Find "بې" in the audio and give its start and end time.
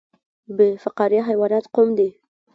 0.55-0.67